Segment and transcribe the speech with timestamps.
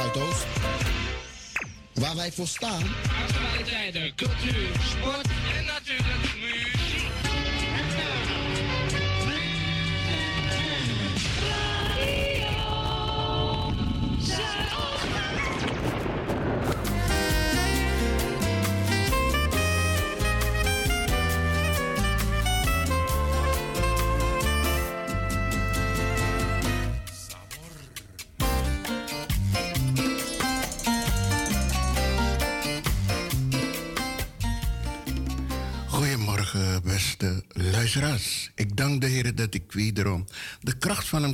[0.00, 0.46] Zuidoost.
[1.94, 2.82] Waar wij voor staan.
[3.28, 5.29] Actualiteiten, cultuur, sport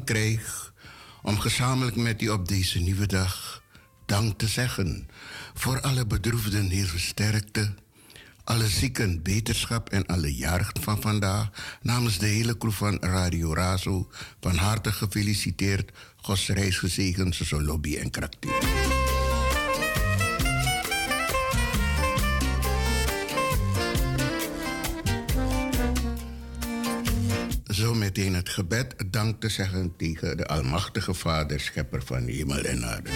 [0.04, 0.72] kracht krijg
[1.22, 3.62] om gezamenlijk met u op deze nieuwe dag
[4.06, 5.08] dank te zeggen.
[5.54, 7.74] Voor alle bedroefden heel versterkte,
[8.44, 11.78] alle zieken beterschap en alle jarigen van vandaag.
[11.82, 15.92] Namens de hele crew van Radio Razo van harte gefeliciteerd.
[16.16, 18.65] Gods reis gezegend, zo lobby en kraktier.
[28.56, 33.10] Gebed dank te zeggen tegen de Almachtige Vader, Schepper van hemel en aarde.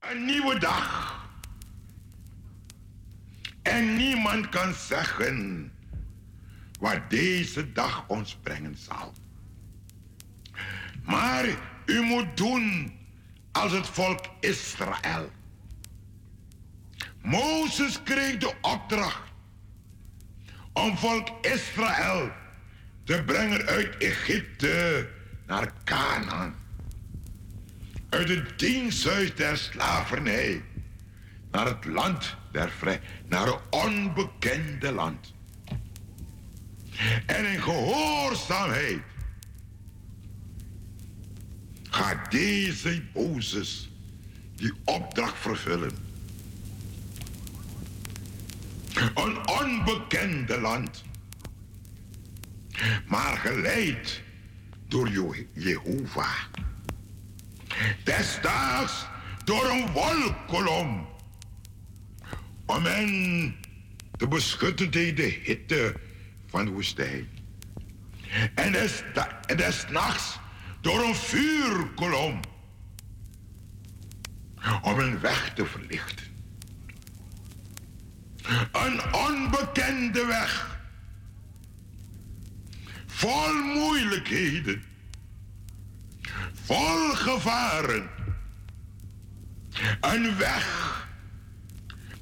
[0.00, 1.03] Een nieuwe dag.
[3.74, 5.72] En niemand kan zeggen
[6.80, 9.12] wat deze dag ons brengen zal.
[11.02, 11.44] Maar
[11.86, 12.96] u moet doen
[13.52, 15.30] als het volk Israël.
[17.22, 19.32] Mozes kreeg de opdracht
[20.72, 22.32] om volk Israël
[23.04, 25.08] te brengen uit Egypte
[25.46, 26.54] naar Canaan.
[28.08, 30.62] Uit het diensthuis der slavernij
[31.50, 35.32] naar het land der vrij, naar een onbekende land.
[37.26, 39.02] En in gehoorzaamheid
[41.82, 43.90] gaat deze Mozes
[44.56, 45.92] die opdracht vervullen.
[49.14, 51.04] Een onbekende land,
[53.06, 54.22] maar geleid
[54.88, 55.08] door
[55.52, 56.38] Jehovah.
[58.04, 59.06] Destijds
[59.44, 61.13] door een wolkolom
[62.66, 63.54] om hen
[64.16, 65.94] te beschutten tegen de hitte
[66.46, 67.28] van de woestijn.
[68.54, 69.02] En des,
[69.56, 70.38] des nachts
[70.80, 72.40] door een vuurkolom
[74.82, 76.26] om een weg te verlichten.
[78.72, 80.80] Een onbekende weg.
[83.06, 84.82] Vol moeilijkheden.
[86.52, 88.08] Vol gevaren.
[90.00, 91.03] Een weg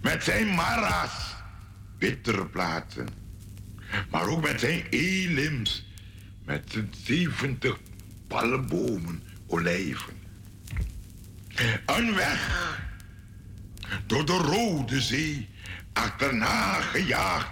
[0.02, 1.34] met zijn mara's,
[1.98, 3.08] bittere platen.
[4.10, 5.86] Maar ook met zijn elims,
[6.44, 7.78] met zijn 70
[8.26, 10.20] palmbomen, olijven.
[11.86, 12.70] Een weg
[14.06, 15.48] door de Rode Zee,
[15.92, 17.50] achterna gejaagd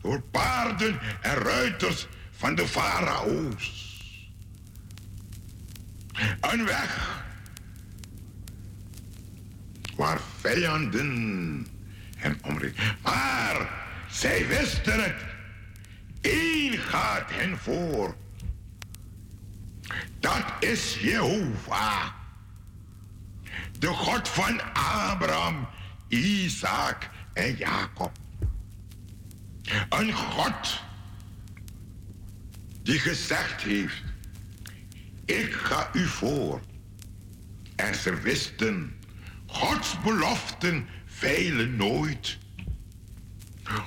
[0.00, 3.88] door paarden en ruiters van de farao's.
[6.40, 7.24] Een weg
[9.96, 11.66] waar vijanden
[12.20, 12.74] en omring.
[13.02, 13.70] Maar
[14.10, 15.16] zij wisten het.
[16.20, 18.16] Eén gaat hen voor.
[20.20, 22.06] Dat is Jehovah.
[23.78, 25.68] De God van Abraham,
[26.08, 28.12] Isaac en Jacob.
[29.88, 30.82] Een God
[32.82, 34.02] die gezegd heeft,
[35.24, 36.60] ik ga u voor.
[37.76, 38.96] En ze wisten,
[39.46, 40.88] Gods beloften
[41.20, 42.38] velen nooit.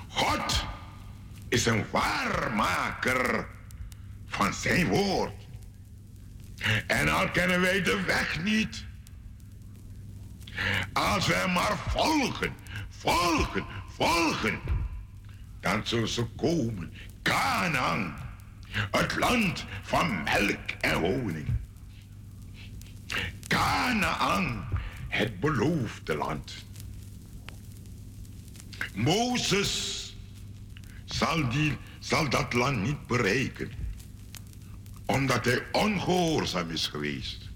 [0.07, 0.65] God
[1.49, 3.47] is een waarmaker
[4.27, 5.47] van zijn woord.
[6.87, 8.85] En al kennen wij de weg niet.
[10.93, 12.53] Als wij maar volgen,
[12.89, 14.59] volgen, volgen,
[15.59, 16.93] dan zullen ze komen.
[17.21, 18.15] Canaan,
[18.91, 21.47] het land van melk en honing.
[23.47, 24.67] Canaan,
[25.07, 26.65] het beloofde land.
[28.93, 30.15] Mozes
[31.05, 33.71] zal, die, zal dat land niet bereiken,
[35.05, 37.49] omdat hij ongehoorzaam is geweest.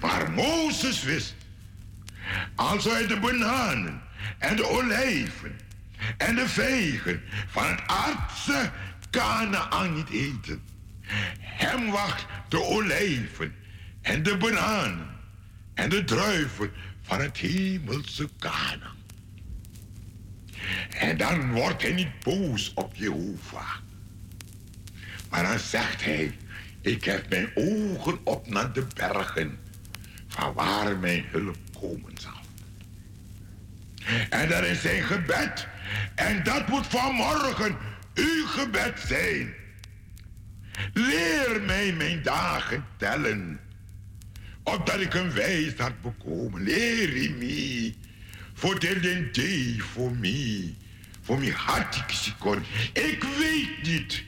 [0.00, 1.34] Maar Mozes wist,
[2.54, 4.02] als hij de bananen
[4.38, 5.56] en de olijven
[6.16, 8.70] en de vegen van het aardse
[9.10, 10.62] Canaan niet eten,
[11.40, 13.54] Hem wacht de olijven
[14.02, 15.06] en de bananen
[15.74, 16.70] en de druiven
[17.02, 18.98] van het hemelse Kana.
[20.90, 23.74] En dan wordt hij niet boos op Jehovah.
[25.30, 26.36] Maar dan zegt hij,
[26.80, 29.58] ik heb mijn ogen op naar de bergen,
[30.28, 32.38] van waar mijn hulp komen zal.
[34.30, 35.66] En dat is zijn gebed.
[36.14, 37.76] En dat moet vanmorgen
[38.14, 39.54] uw gebed zijn.
[40.92, 43.60] Leer mij mijn dagen tellen,
[44.62, 46.62] opdat ik een wijsheid bekomen.
[46.62, 47.94] Leer me,
[48.60, 50.74] voor de day voor mij,
[51.20, 52.62] voor mij had ik kon.
[52.92, 54.24] Ik weet niet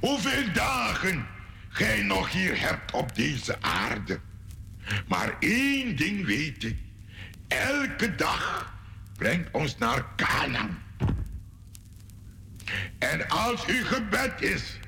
[0.00, 1.26] hoeveel dagen
[1.68, 4.20] gij nog hier hebt op deze aarde.
[5.06, 6.76] Maar één ding weet ik.
[7.48, 8.72] Elke dag
[9.16, 10.82] brengt ons naar Canaan.
[12.98, 14.78] En als uw gebed is,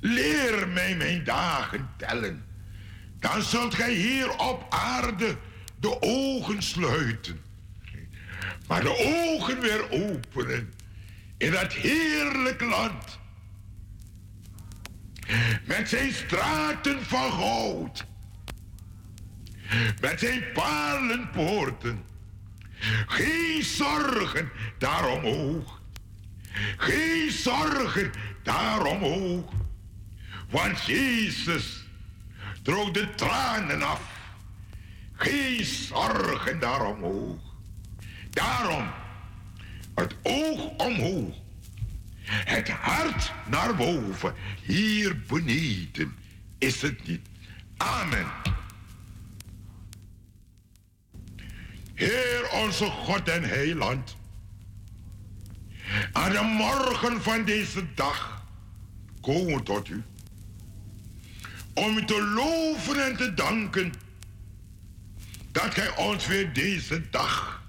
[0.00, 2.44] leer mij mijn dagen tellen.
[3.18, 5.36] Dan zult gij hier op aarde
[5.80, 7.50] de ogen sluiten.
[8.66, 10.72] Maar de ogen weer openen
[11.36, 13.18] in dat heerlijk land.
[15.64, 18.06] Met zijn straten van goud.
[20.00, 22.04] Met zijn palenpoorten.
[23.06, 25.80] Geen zorgen daarom omhoog.
[26.76, 28.10] Geen zorgen
[28.42, 29.52] daarom omhoog.
[30.50, 31.84] Want Jezus
[32.62, 34.02] droog de tranen af.
[35.12, 37.51] Geen zorgen daarom omhoog.
[38.32, 38.90] Daarom
[39.94, 41.34] het oog omhoog.
[42.24, 44.34] Het hart naar boven.
[44.62, 46.16] Hier beneden
[46.58, 47.28] is het niet.
[47.76, 48.26] Amen.
[51.94, 54.16] Heer onze God en Heiland.
[56.12, 58.44] Aan de morgen van deze dag
[59.20, 60.02] komen we tot u.
[61.74, 63.92] Om u te loven en te danken
[65.52, 67.61] dat gij ons weer deze dag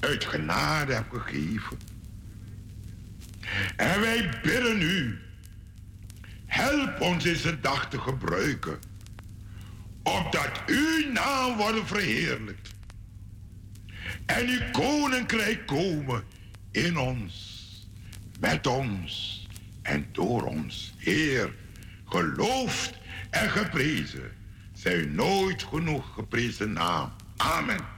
[0.00, 1.78] uit genade hebt gegeven.
[3.76, 5.18] En wij bidden u,
[6.46, 8.78] help ons deze dag te gebruiken,
[10.02, 12.74] opdat uw naam wordt verheerlijkt.
[14.26, 16.22] En uw koninkrijk komen
[16.70, 17.56] in ons,
[18.40, 19.46] met ons
[19.82, 20.94] en door ons.
[20.96, 21.54] Heer,
[22.04, 22.98] geloofd
[23.30, 24.32] en geprezen.
[24.72, 27.12] Zij nooit genoeg geprezen naam.
[27.36, 27.97] Amen.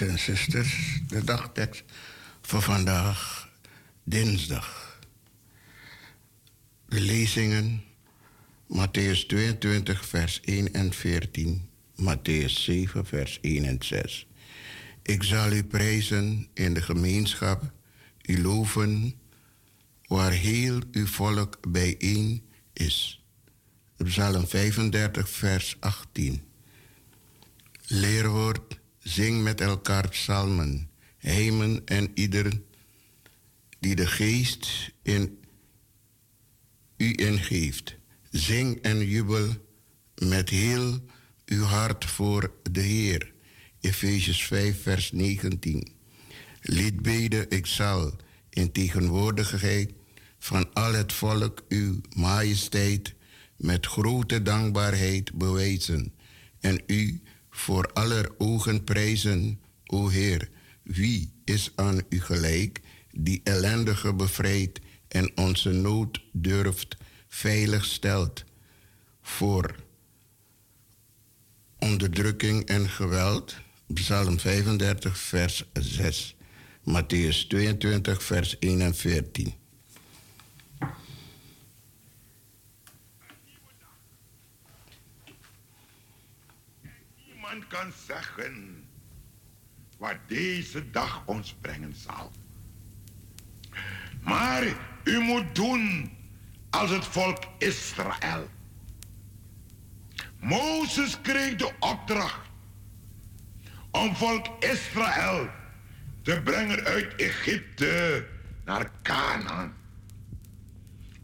[0.00, 1.84] en zusters, de dagtekst
[2.40, 3.48] voor vandaag,
[4.04, 5.00] dinsdag.
[6.88, 7.82] De lezingen,
[8.66, 14.26] Matthäus 22, vers 1 en 14, Matthäus 7, vers 1 en 6.
[15.02, 17.72] Ik zal u prijzen in de gemeenschap,
[18.22, 19.14] u loven
[20.06, 23.24] waar heel uw volk bijeen is.
[24.04, 26.42] Psalm 35, vers 18.
[27.86, 28.75] Leerwoord,
[29.06, 32.60] zing met elkaar psalmen, hemen en ieder
[33.78, 35.38] die de geest in
[36.96, 37.96] u ingeeft.
[38.30, 39.48] Zing en jubel
[40.14, 40.98] met heel
[41.46, 43.32] uw hart voor de Heer.
[43.80, 45.88] Efesius 5, vers 19.
[46.60, 48.16] Liedbeden, ik zal
[48.50, 49.92] in tegenwoordigheid
[50.38, 53.14] van al het volk uw majesteit
[53.56, 56.14] met grote dankbaarheid bewijzen
[56.60, 57.22] en u
[57.56, 60.48] voor aller ogen prijzen, o Heer.
[60.82, 66.96] Wie is aan u gelijk, die ellendige bevrijdt en onze nood durft
[67.28, 68.44] veilig stelt
[69.22, 69.74] voor
[71.78, 73.56] onderdrukking en geweld?
[73.94, 76.36] Psalm 35, vers 6.
[76.82, 79.54] Matthäus 22, vers 1 en 14.
[87.68, 88.84] Kan zeggen
[89.98, 92.32] wat deze dag ons brengen zal.
[94.20, 94.64] Maar
[95.04, 96.12] u moet doen
[96.70, 98.48] als het volk Israël.
[100.40, 102.48] Mozes kreeg de opdracht
[103.90, 105.50] om volk Israël
[106.22, 108.26] te brengen uit Egypte
[108.64, 109.76] naar Canaan.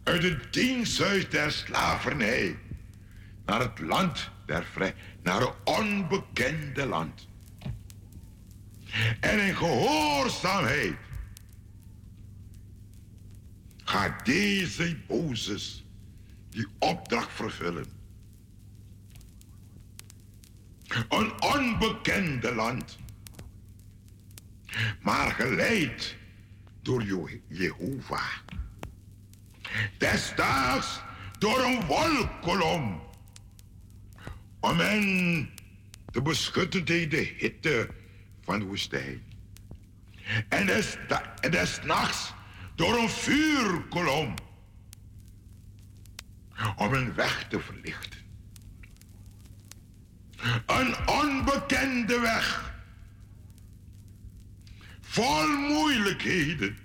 [0.02, 2.58] Uit het diensthuis der slavernij
[3.44, 7.28] naar het land der vrij, naar een onbekende land.
[9.20, 10.96] En in gehoorzaamheid
[13.84, 15.84] gaat deze Mozes
[16.50, 17.86] die opdracht vervullen.
[21.08, 22.98] Een onbekende land.
[25.00, 26.16] Maar geleid
[26.82, 28.30] door Je- Jehovah.
[29.98, 31.00] Desdaags
[31.38, 33.00] door een wolkolom.
[34.62, 35.50] Om hen
[36.10, 37.88] te beschutten tegen de hitte
[38.40, 39.22] van de woestijn.
[40.48, 40.96] En des,
[41.40, 42.32] en des nachts
[42.74, 44.34] door een vuurkolom.
[46.76, 48.20] Om een weg te verlichten.
[50.66, 52.74] Een onbekende weg.
[55.00, 56.76] Vol moeilijkheden.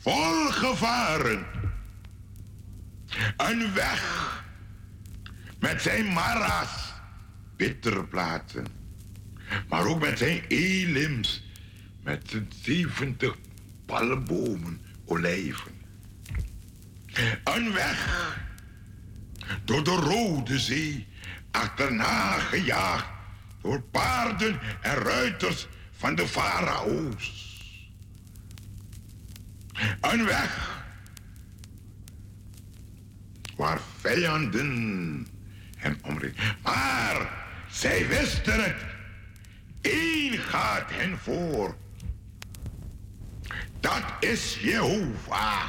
[0.00, 1.46] Vol gevaren.
[3.36, 4.43] Een weg
[5.64, 6.92] met zijn mara's,
[7.56, 8.66] bittere plaatsen.
[9.68, 11.44] Maar ook met zijn elims,
[12.02, 13.36] met zijn 70
[13.86, 15.72] palmbomen, olijven.
[17.44, 18.38] Een weg
[19.64, 21.06] door de Rode Zee,
[21.50, 23.06] achterna gejaagd
[23.62, 25.66] door paarden en ruiters
[25.96, 27.52] van de farao's.
[30.00, 30.82] Een weg
[33.56, 35.32] waar vijanden
[35.84, 36.36] hem omringen.
[36.62, 37.28] Maar
[37.68, 38.76] zij wisten het.
[39.80, 41.76] Eén gaat hen voor.
[43.80, 45.66] Dat is Jehovah.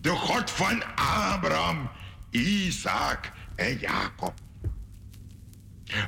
[0.00, 1.90] De God van Abraham,
[2.30, 4.34] Isaac en Jacob.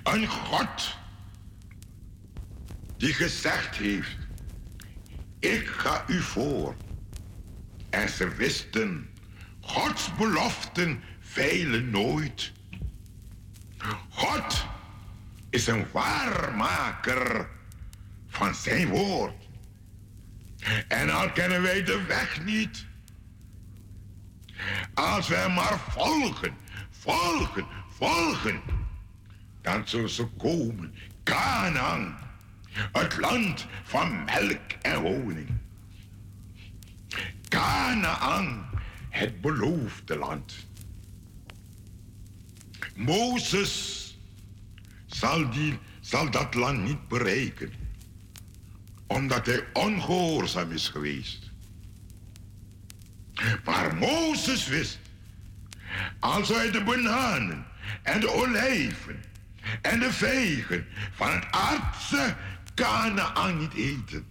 [0.02, 0.97] Een God
[2.97, 4.16] die gezegd heeft,
[5.38, 6.75] ik ga u voor.
[7.90, 9.11] En ze wisten,
[9.61, 11.02] Gods beloften
[11.38, 12.52] veilen nooit.
[14.09, 14.66] God
[15.50, 17.49] is een waarmaker
[18.28, 19.49] van zijn woord.
[20.88, 22.87] En al kennen wij de weg niet.
[24.95, 26.57] Als wij maar volgen,
[26.90, 27.66] volgen,
[27.97, 28.61] volgen,
[29.62, 30.95] dan zullen ze komen.
[31.25, 32.18] Canaan,
[32.73, 35.49] het land van melk en honing.
[37.49, 38.71] Canaan,
[39.09, 40.68] het beloofde land.
[42.99, 44.17] Mozes
[45.07, 47.73] zal, die, zal dat land niet bereiken,
[49.07, 51.50] omdat hij ongehoorzaam is geweest.
[53.64, 54.99] Maar Mozes wist,
[56.18, 57.66] als hij de bananen
[58.03, 59.25] en de olijven
[59.83, 62.37] en de vegen van het aardse
[62.75, 64.27] Canaan niet eten,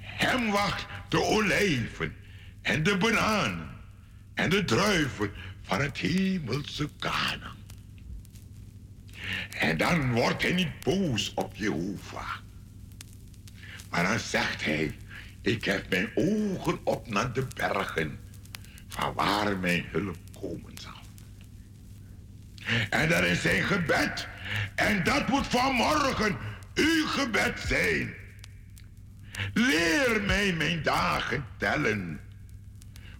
[0.00, 2.16] hem wacht de olijven
[2.62, 3.68] en de bananen
[4.34, 5.30] en de druiven
[5.62, 7.53] van het hemelse Canaan.
[9.58, 12.36] En dan wordt hij niet boos op Jehovah.
[13.90, 14.96] Maar dan zegt hij,
[15.40, 18.18] ik heb mijn ogen op naar de bergen,
[18.88, 21.02] van waar mijn hulp komen zal.
[22.90, 24.28] En dat is zijn gebed.
[24.74, 26.36] En dat moet vanmorgen
[26.74, 28.14] uw gebed zijn.
[29.52, 32.20] Leer mij mijn dagen tellen.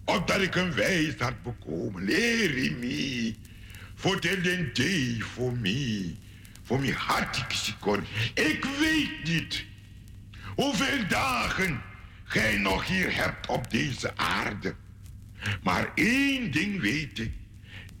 [0.05, 2.03] opdat ik een wijs had bekomen.
[2.03, 3.35] Leer me,
[3.95, 6.17] voor den day voor mij,
[6.65, 8.03] voor mij had ik sikon.
[8.33, 9.65] Ik weet niet
[10.55, 11.81] hoeveel dagen
[12.23, 14.75] gij nog hier hebt op deze aarde.
[15.63, 17.31] Maar één ding weet ik.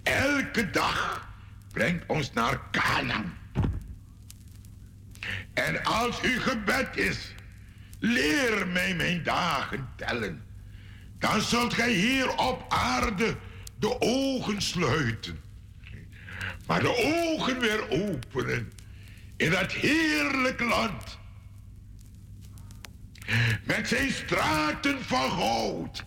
[0.03, 1.29] Elke dag
[1.71, 3.37] brengt ons naar Canaan.
[5.53, 7.33] En als uw gebed is,
[7.99, 10.43] leer mij mijn dagen tellen.
[11.19, 13.37] Dan zult gij hier op aarde
[13.79, 15.44] de ogen sluiten.
[16.67, 18.73] Maar de ogen weer openen
[19.37, 21.17] in dat heerlijk land.
[23.63, 26.05] Met zijn straten van goud.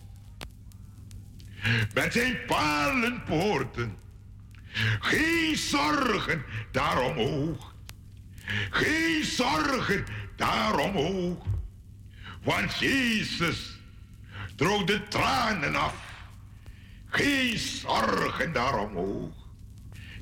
[1.93, 3.97] Met zijn palenpoorten.
[4.99, 7.75] Geen zorgen daaromhoog.
[8.69, 11.45] Geen zorgen daaromhoog.
[12.43, 13.79] Want Jezus
[14.55, 15.95] droog de tranen af.
[17.05, 19.38] Geen zorgen daaromhoog.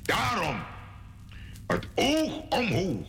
[0.08, 0.60] Daarom
[1.66, 3.06] het oog omhoog.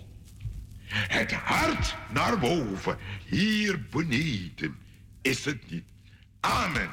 [0.87, 2.97] Het hart naar boven.
[3.25, 4.77] Hier beneden
[5.21, 5.83] is het niet.
[6.39, 6.89] Amen.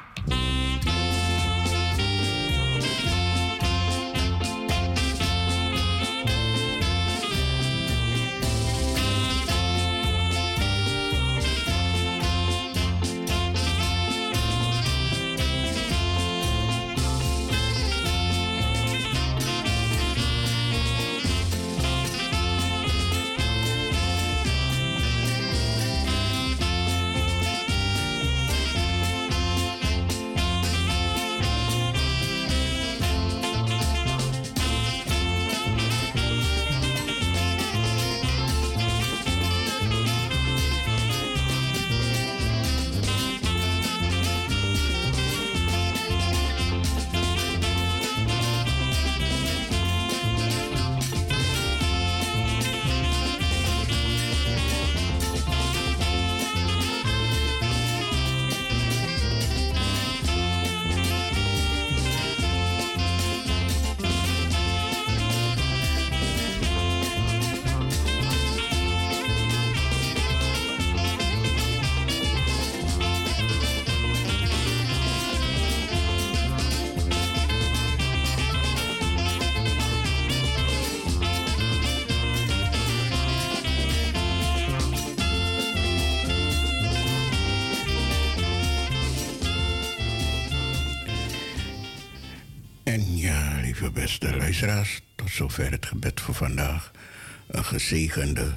[97.87, 98.53] Een gezegende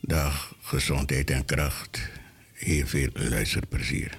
[0.00, 2.10] dag, gezondheid en kracht.
[2.52, 4.18] Heel veel luisterplezier.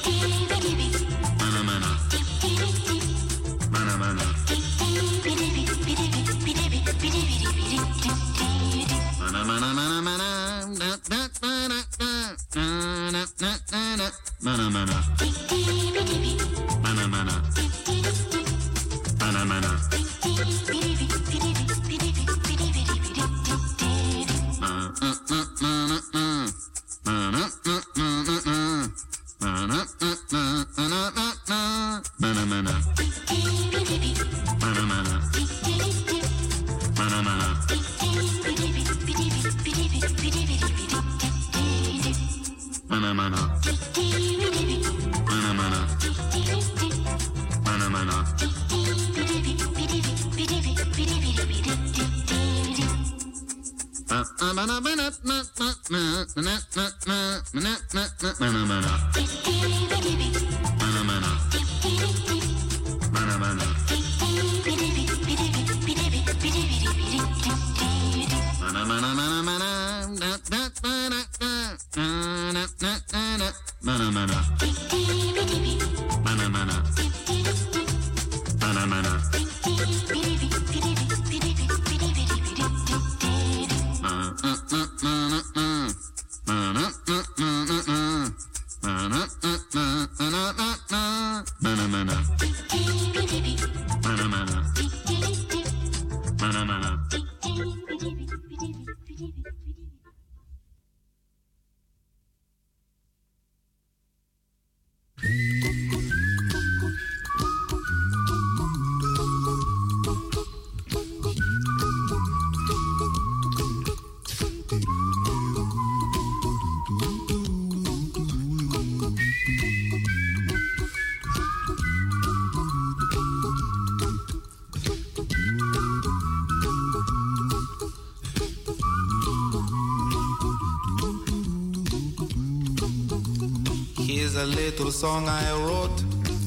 [135.01, 135.99] song I wrote.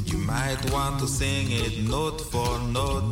[0.06, 3.03] You might want to sing it note for note.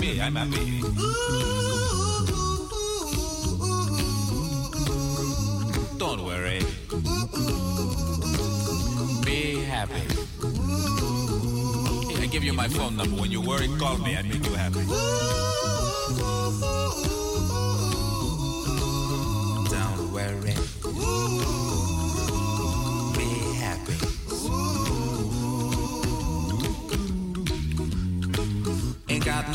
[0.00, 0.75] Me, I'm happy.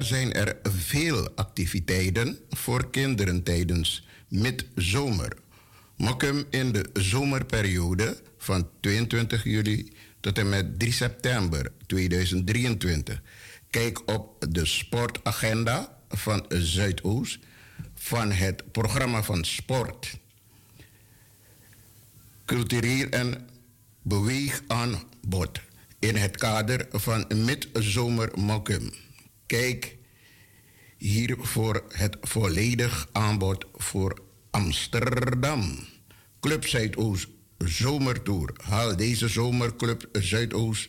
[0.00, 5.36] Jaar zijn er veel activiteiten voor kinderen tijdens midzomer.
[5.96, 13.22] Mokum in de zomerperiode van 22 juli tot en met 3 september 2023.
[13.70, 17.38] Kijk op de sportagenda van Zuidoost
[17.94, 20.18] van het programma van sport,
[22.44, 23.48] cultureel en
[24.02, 25.60] beweegaanbod
[25.98, 28.90] in het kader van Midzomer Mokum.
[29.50, 29.96] Kijk
[30.96, 35.78] hier voor het volledig aanbod voor Amsterdam.
[36.40, 37.28] Club Zuidoost
[37.58, 38.52] Zomertour.
[38.62, 40.88] Haal deze zomerclub Zuidoost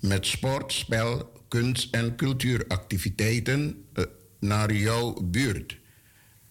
[0.00, 4.04] met sport, spel, kunst en cultuuractiviteiten eh,
[4.40, 5.78] naar jouw buurt.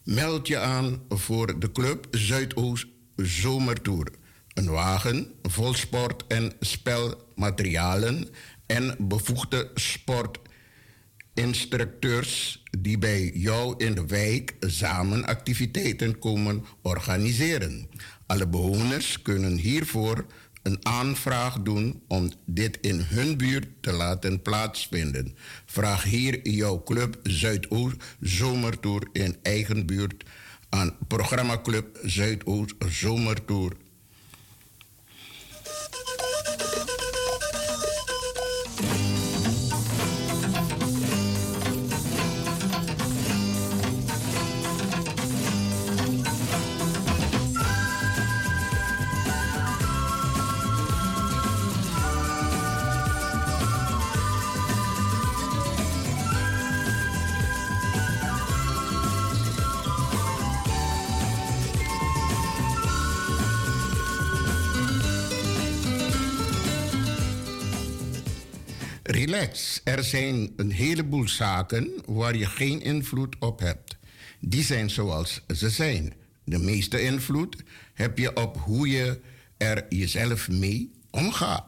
[0.03, 4.07] Meld je aan voor de Club Zuidoost Zomertour.
[4.53, 8.29] Een wagen vol sport- en spelmaterialen
[8.65, 9.71] en bevoegde
[11.33, 17.87] sportinstructeurs die bij jou in de wijk samen activiteiten komen organiseren.
[18.25, 20.25] Alle bewoners kunnen hiervoor
[20.63, 25.35] een aanvraag doen om dit in hun buurt te laten plaatsvinden.
[25.65, 30.23] Vraag hier jouw Club Zuidoost Zomertour in eigen buurt
[30.69, 33.75] aan Programma Club Zuidoost Zomertour.
[69.31, 73.97] Er zijn een heleboel zaken waar je geen invloed op hebt.
[74.39, 76.13] Die zijn zoals ze zijn.
[76.43, 77.63] De meeste invloed
[77.93, 79.19] heb je op hoe je
[79.57, 81.65] er jezelf mee omgaat.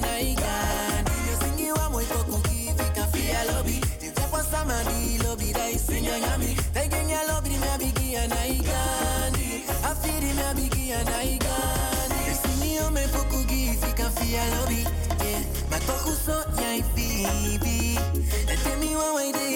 [0.00, 1.10] Mi bigi anaigani.
[1.26, 3.80] You sing you a moi poco give ka fia lobby.
[4.00, 6.56] Di via sama di lobby dai sinya yami.
[6.74, 9.64] Taking ya lobby di mi bigi anaigani.
[9.82, 12.18] Afiri mi bigi anaigani.
[12.28, 14.82] You sing you me poco give ka fia lobby.
[15.24, 17.98] Yeah, maar toch hoe zo jij baby.
[18.48, 19.46] En tell me one way day,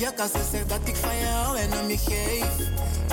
[0.00, 2.56] je kan ze zegt dat ik van je hou en om je geef.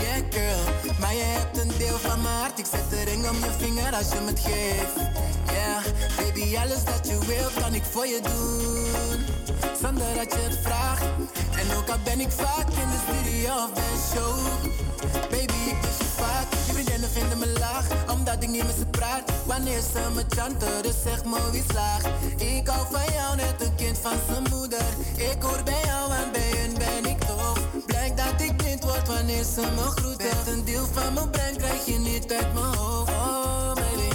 [0.01, 2.59] Yeah girl, maar je hebt een deel van mijn hart.
[2.59, 4.95] Ik zet de ring om je vinger als je me geeft.
[5.51, 5.83] Yeah,
[6.17, 9.16] baby, alles dat je wilt kan ik voor je doen.
[9.81, 11.03] Zonder dat je het vraagt.
[11.59, 14.35] En ook al ben ik vaak in de studio of ben show.
[15.29, 16.47] Baby, ik dus je vaak.
[16.67, 19.31] Je vriendinnen vinden me laag, omdat ik niet met ze praat.
[19.45, 22.07] Wanneer ze me chanten, dus zeg me wie slaagt.
[22.37, 24.85] Ik hou van jou, net een kind van zijn moeder.
[25.15, 27.59] Ik hoor bij jou en bij hun ben ik toch.
[27.85, 30.27] Blijkt dat ik blind word wanneer ze me groeten.
[30.37, 33.11] Met een deel van mijn brein krijg je niet uit mijn hoofd.
[33.11, 34.09] Oh, baby.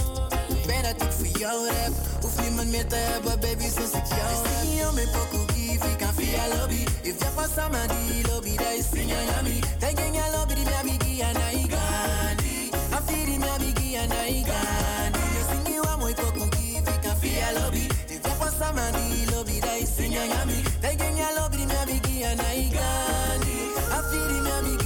[0.67, 2.12] Ben dat ik voor jou rap.
[2.35, 4.45] Hoef niemand meer te hebben, baby, sinds ik jou heb.
[4.61, 6.83] Zie je me poco give, ik kan via lobby.
[7.01, 9.59] If a man die lobby, dat is in je yummy.
[9.79, 12.57] Taking your lobby, die baby, gi, and I gandhi.
[12.95, 15.23] I feel the baby, gi, and I gandhi.
[15.35, 17.85] You sing a moi poco give, ik kan via lobby.
[18.07, 18.25] If
[18.61, 20.59] a man die lobby, dat is in je yummy.
[20.81, 23.59] Taking your lobby, die baby, gi, and I gandhi.
[23.95, 24.82] I feel the baby,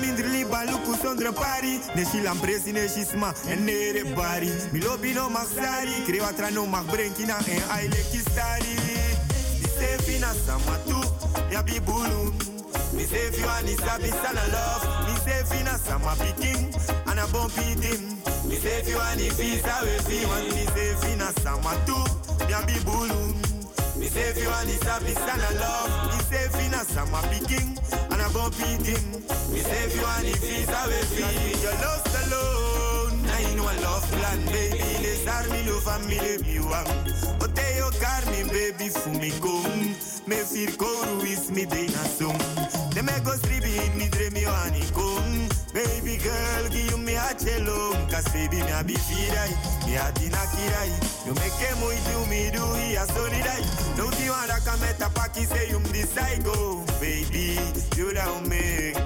[0.00, 1.78] mindri liba luku sondre pari.
[1.94, 4.50] Ne shi lampresi ne shi sma en nere bari.
[4.72, 8.74] Mi lobi no mag sari Krewa tra no mag brenki na en aile ki stari
[9.60, 11.00] Mi se fina sama tu
[11.52, 12.32] Ya bi bulu
[12.92, 14.86] Mi se fi wani sabi sana love.
[15.06, 16.74] Mi se fina sama piking
[17.06, 18.00] Ana bon pitim
[18.48, 21.96] Mi se fi wani fi sa we fi wan Mi se fina sama tu
[22.48, 23.34] Ya bi bulu
[24.00, 27.76] Mi se fi wani sabi sana love Mi se fina sama piking
[28.10, 29.04] and I bump it in.
[29.52, 31.60] Me say if you want it, fees away free.
[31.62, 33.22] You're lost alone.
[33.22, 34.78] Now you know I love plan, baby.
[35.04, 36.88] Les armi lo family mi wang.
[37.44, 39.94] Ote yo karmi, baby, fu mi gong.
[40.26, 42.38] Me fir koru is mi de na song.
[42.94, 45.49] Me go stribi in mi dream yo ani kong.
[45.72, 47.92] Baby girl, give you me a cello.
[48.10, 49.50] Cause baby, me a be firai.
[49.86, 50.90] Me a tina kirai.
[51.24, 53.62] You make a muy do me do hi a soni dai.
[53.96, 56.84] No ti wanda kameta paki say you decide go.
[57.00, 57.58] Baby,
[57.96, 58.96] you don't make.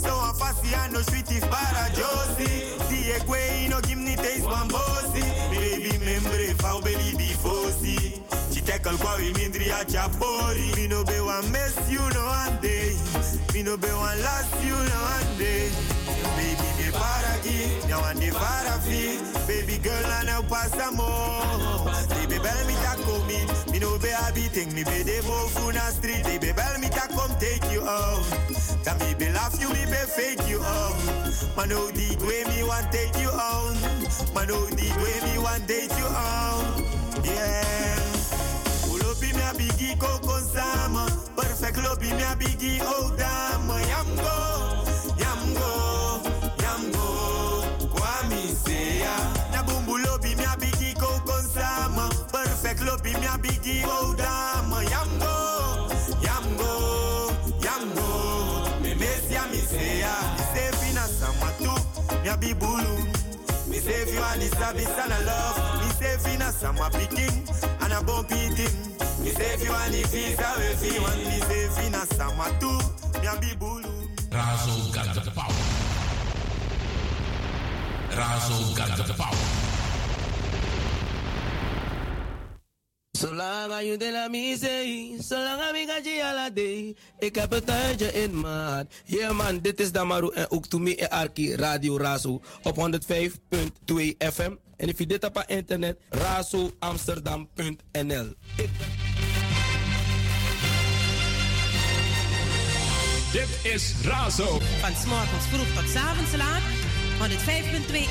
[0.00, 2.74] So I'm fussy and no sweet if para Josie.
[2.88, 5.22] See a quay, no give me taste one bossy.
[5.54, 8.20] Baby, membre, fau belly fossi.
[8.50, 10.74] Ci tackle qua we mindri a chapori.
[10.74, 12.96] Me no be one mess, you know one day.
[13.54, 15.70] Me no be one last, you know one day.
[16.36, 19.18] Baby, me para aqui, now and the para fi.
[19.46, 21.90] Baby girl, I now pass some more.
[22.14, 23.48] Baby, bel me ta commit.
[23.72, 26.24] Me no be habiting, me be de move na street.
[26.24, 28.24] Baby, bel me ta come take you out.
[28.84, 29.26] Can me be
[29.60, 30.96] you, me be fake you out.
[31.56, 33.74] Man, no the way me want take you out.
[34.34, 36.82] Man, no the way me want take you out.
[37.24, 38.00] Yeah.
[39.20, 41.10] Up in a biggie coco sama.
[41.36, 43.39] Perfect love in a biggie oh dama.
[62.40, 62.48] Se fina sama tu.
[62.48, 62.94] Mi abi bulu.
[63.68, 66.24] Me say if you want this, I be sana love.
[66.24, 67.32] Me na sama pikin,
[67.82, 68.74] and a bumpy thing.
[69.22, 72.04] Me say if you want the visa, we feel want me say if you na
[72.16, 72.78] sama too.
[73.20, 73.92] Me a be bulu.
[74.30, 75.54] Razo got the power.
[78.10, 79.79] Razo got the power.
[83.20, 84.28] Zolang je de la
[85.20, 86.96] zolang ga je ala day.
[87.18, 88.86] Ik heb het tijdje in maat.
[89.04, 92.82] Yeah man, dit is Damaru en ook Toemi en Arki Radio Razo op 105.2
[94.18, 94.52] FM.
[94.76, 98.34] En if je dit op internet, razoamsterdam.nl.
[103.32, 104.58] Dit is Razo.
[104.80, 106.62] Van s'morgens vroeg tot 's avonds laat.
[107.20, 107.24] 105.2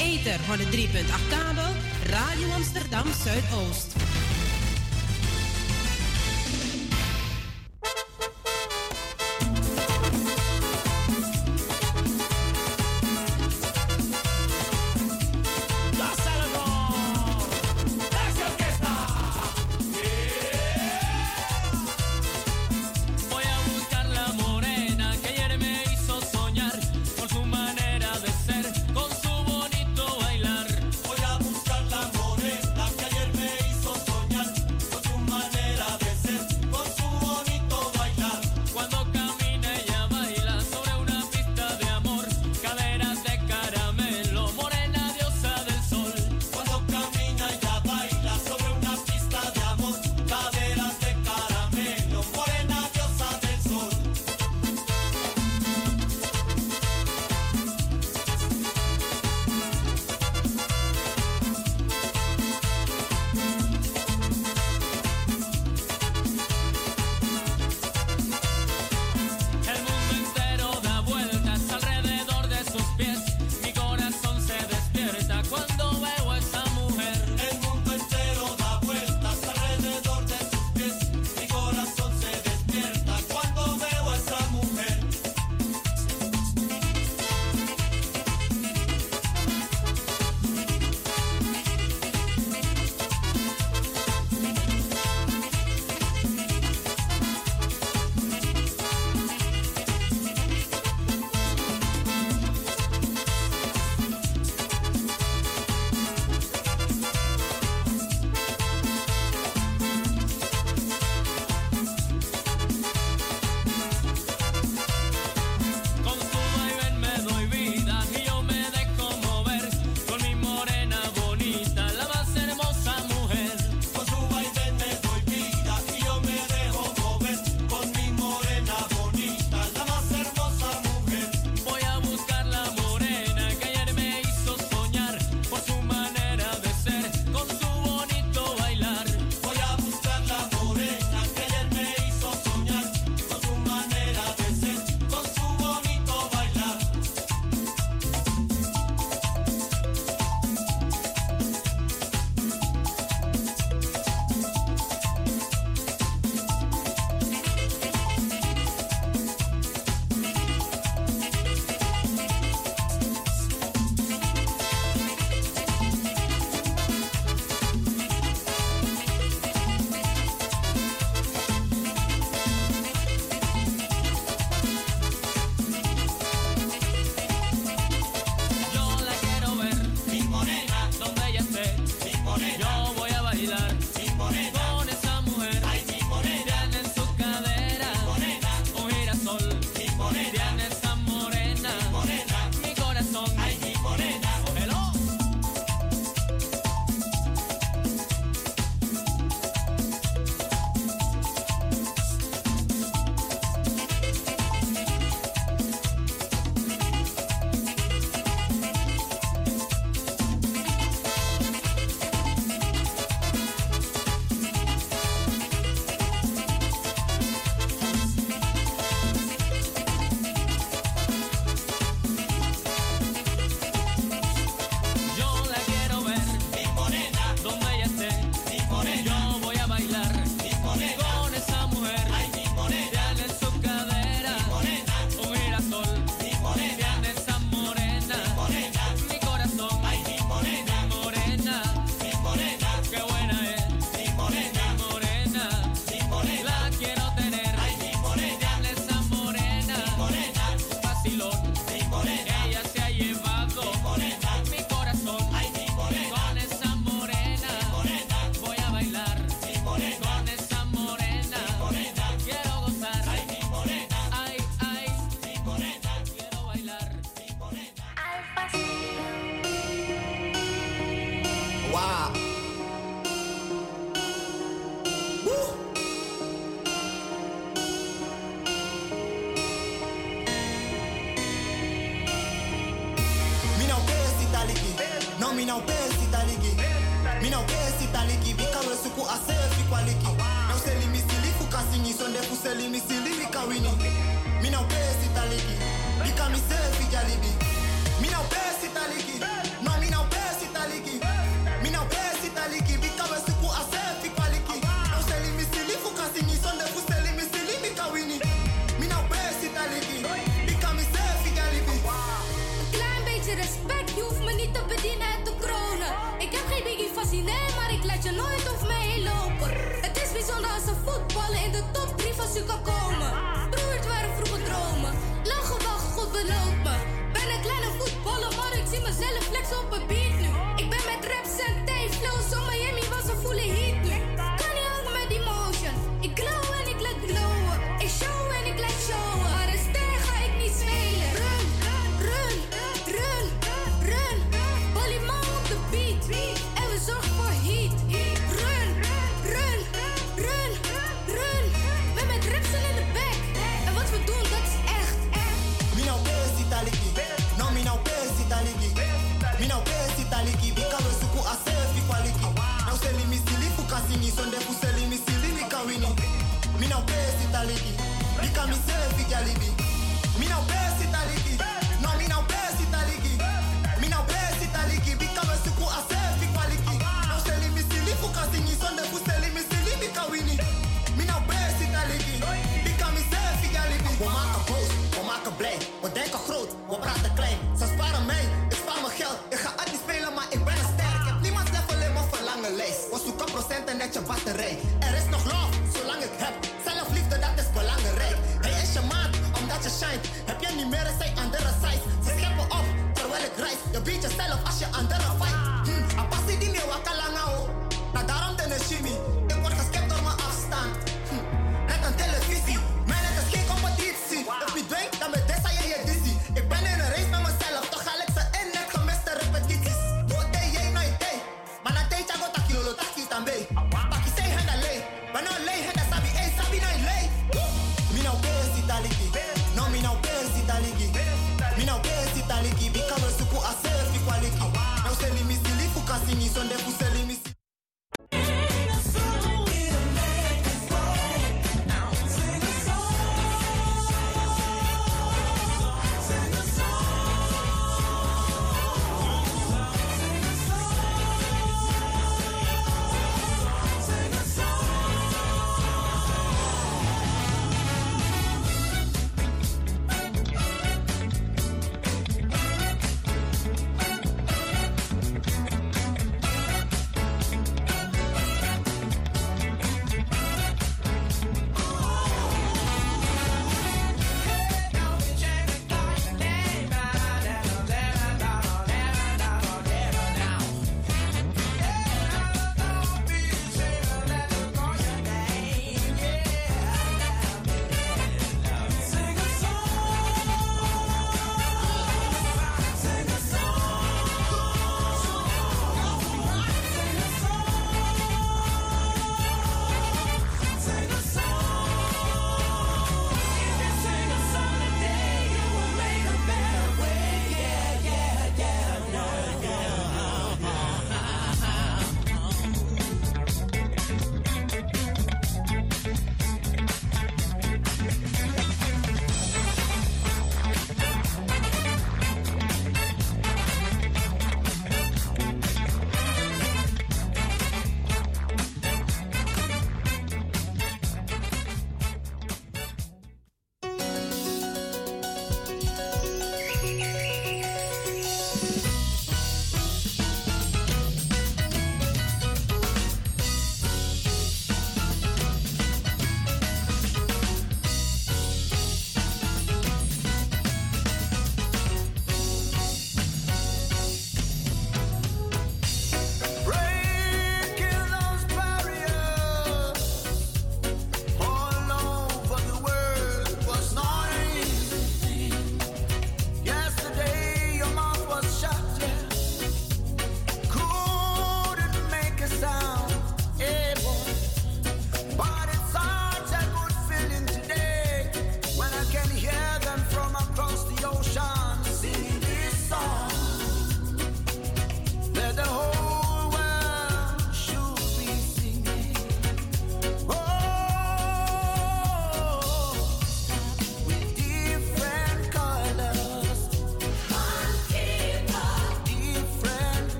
[0.00, 1.72] Ether, 103.8 kabel.
[2.06, 3.94] Radio Amsterdam Zuidoost.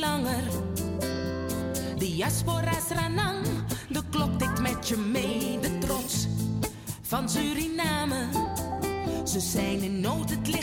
[0.00, 0.42] langer.
[1.98, 3.46] Diaspora's ranang,
[3.88, 6.26] de klok tikt met je mee, de trots
[7.02, 8.26] van Suriname.
[9.24, 10.59] Ze zijn in nood, het leven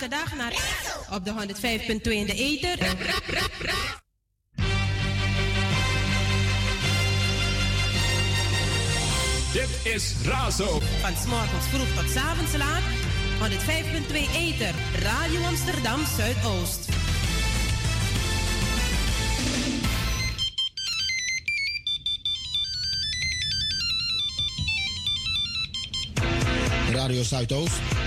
[0.00, 0.52] Elke dag naar
[1.10, 1.32] op de
[2.00, 2.78] 105.2 in de ether.
[9.52, 10.80] Dit is Razo.
[11.00, 12.82] Van 's morgens vroeg tot 's avonds laat.
[14.10, 14.74] 105.2 ether.
[15.02, 16.88] Radio Amsterdam Zuidoost.
[26.92, 28.05] Radio Zuidoost.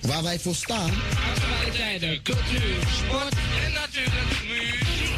[0.00, 0.90] Waar wij voor staan.
[1.34, 3.34] Actualiteiten, cultuur, sport
[3.64, 5.08] en natuurlijk muziek.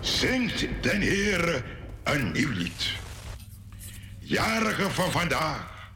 [0.00, 1.62] Zingt den Heere
[2.04, 2.92] een nieuw lied.
[4.18, 5.90] Jarige van vandaag.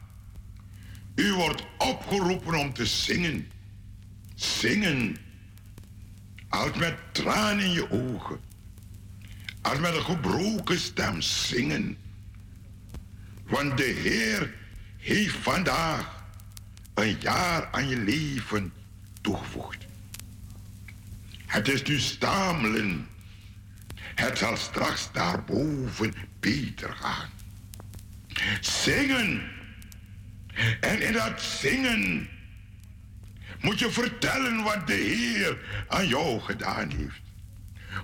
[1.15, 3.51] U wordt opgeroepen om te zingen.
[4.35, 5.17] Zingen.
[6.51, 8.39] Als met tranen in je ogen.
[9.61, 11.97] Als met een gebroken stem zingen.
[13.43, 14.53] Want de Heer
[14.97, 16.25] heeft vandaag
[16.93, 18.73] een jaar aan je leven
[19.21, 19.85] toegevoegd.
[21.45, 23.07] Het is nu stamelen.
[23.95, 27.29] Het zal straks daarboven beter gaan.
[28.61, 29.41] Zingen.
[30.79, 32.29] En in dat zingen
[33.61, 35.57] moet je vertellen wat de Heer
[35.87, 37.21] aan jou gedaan heeft.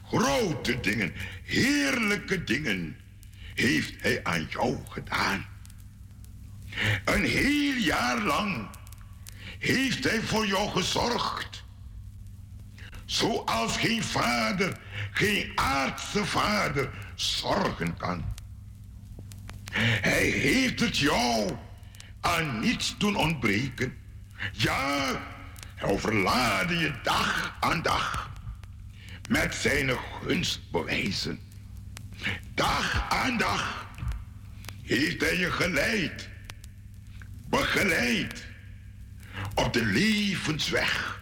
[0.03, 1.13] Grote dingen,
[1.43, 2.97] heerlijke dingen
[3.53, 5.45] heeft Hij aan jou gedaan.
[7.05, 8.67] Een heel jaar lang
[9.59, 11.63] heeft Hij voor jou gezorgd.
[13.05, 14.77] Zoals geen vader,
[15.11, 18.33] geen aardse vader zorgen kan.
[20.01, 21.57] Hij heeft het jou
[22.21, 23.97] aan niets doen ontbreken.
[24.51, 25.19] Ja,
[25.77, 28.31] hij overlaadde je dag aan dag
[29.29, 31.39] met zijn gunstbewijzen.
[32.53, 33.87] Dag aan dag
[34.83, 36.29] heeft hij je geleid,
[37.49, 38.45] begeleid
[39.55, 41.21] op de levensweg.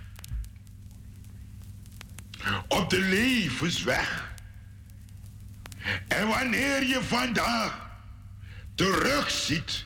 [2.67, 4.33] Op de levensweg.
[6.07, 7.89] En wanneer je vandaag
[8.75, 9.85] terugziet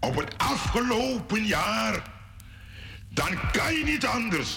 [0.00, 2.15] op het afgelopen jaar,
[3.16, 4.56] dan kan je niet anders.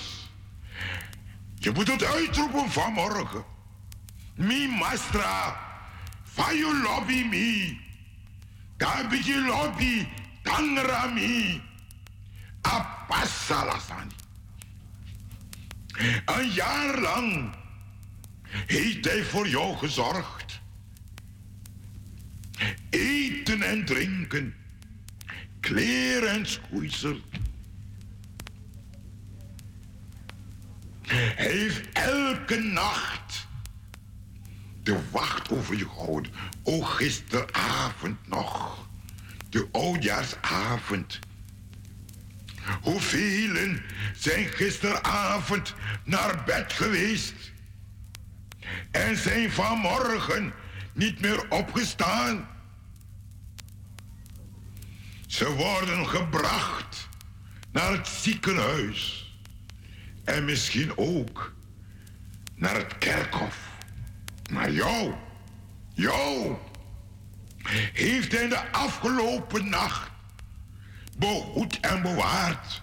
[1.55, 3.43] Je moet het uitroepen vanmorgen.
[4.35, 5.57] Mi mastra,
[6.23, 7.79] fa you lobby mi.
[8.77, 10.07] Kabiji lobby,
[10.43, 11.61] tangra mi.
[12.61, 14.13] Apassalasani.
[16.25, 17.55] Een jaar lang
[18.65, 20.61] heeft hij voor jou gezorgd.
[22.89, 24.55] Eten en drinken,
[25.59, 27.19] kleren en schoeisel.
[31.35, 33.47] Heeft elke nacht
[34.83, 36.31] de wacht over je gehouden.
[36.63, 38.87] O, gisteravond nog.
[39.49, 41.19] De oudjaarsavond.
[42.81, 43.77] Hoeveel
[44.15, 45.73] zijn gisteravond
[46.03, 47.51] naar bed geweest
[48.91, 50.53] en zijn vanmorgen
[50.93, 52.49] niet meer opgestaan?
[55.27, 57.07] Ze worden gebracht
[57.71, 59.18] naar het ziekenhuis
[60.29, 61.53] en misschien ook
[62.55, 63.57] naar het kerkhof.
[64.51, 65.13] Maar jou,
[65.93, 66.55] jou,
[67.93, 70.11] heeft hij de afgelopen nacht
[71.17, 72.81] behoed en bewaard.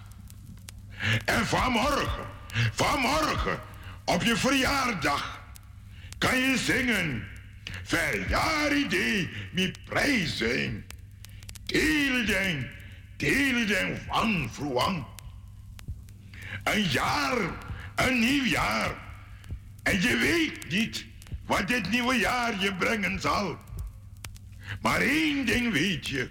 [1.25, 2.27] En vanmorgen,
[2.73, 3.61] vanmorgen,
[4.05, 5.43] op je verjaardag,
[6.19, 7.25] kan je zingen.
[7.83, 10.87] Verjaardag mi prijzen.
[11.65, 12.71] Deelden,
[13.17, 15.16] deelden van vroeg.
[16.75, 17.39] Een jaar,
[17.95, 18.95] een nieuw jaar.
[19.83, 21.07] En je weet niet
[21.45, 23.59] wat dit nieuwe jaar je brengen zal.
[24.81, 26.31] Maar één ding weet je.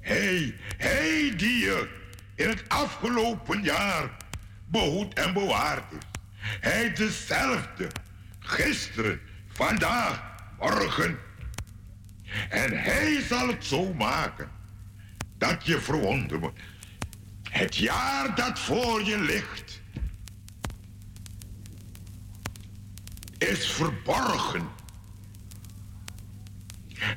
[0.00, 1.88] Hij, hij die je
[2.34, 4.10] in het afgelopen jaar
[4.66, 6.20] behoed en bewaard is.
[6.60, 7.88] Hij is dezelfde.
[8.38, 10.22] Gisteren, vandaag,
[10.58, 11.18] morgen.
[12.48, 14.50] En hij zal het zo maken
[15.38, 16.60] dat je verwonderd wordt.
[17.50, 19.80] Het jaar dat voor je ligt
[23.38, 24.68] is verborgen.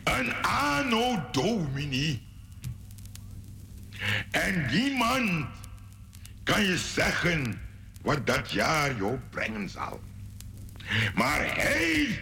[0.03, 2.21] Een anno domini.
[4.31, 5.47] En niemand
[6.43, 7.61] kan je zeggen
[8.01, 10.01] wat dat jaar jou brengen zal.
[11.15, 12.19] Maar hij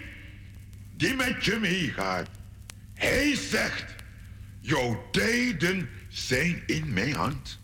[0.96, 2.30] die met je meegaat,
[2.94, 3.96] hij zegt,
[4.60, 7.61] jouw tijden zijn in mijn hand.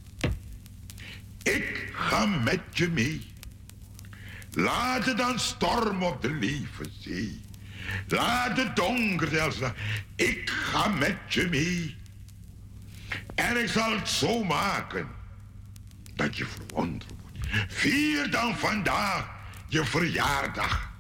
[1.56, 3.34] Ik ga met je mee.
[4.52, 7.42] Laat het dan stormen op de levenzee.
[8.08, 9.58] Laat het donker zelfs.
[10.16, 11.96] Ik ga met je mee.
[13.36, 15.08] En ik zal het zo maken
[16.16, 17.38] dat je verwonderd wordt.
[17.68, 19.30] Vier dan vandaag
[19.68, 20.92] je verjaardag.